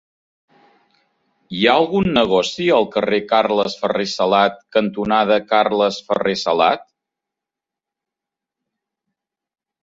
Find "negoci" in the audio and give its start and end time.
2.15-2.65